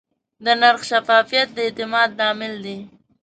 [0.43, 2.77] د نرخ شفافیت د اعتماد لامل دی.